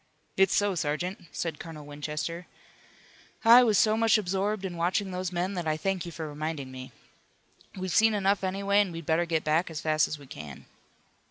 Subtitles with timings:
[0.35, 2.47] "It's so, sergeant," said Colonel Winchester.
[3.45, 6.71] "I was so much absorbed in watching those men that I thank you for reminding
[6.71, 6.91] me.
[7.77, 10.65] We've seen enough anyway and we'd better get back as fast as we can."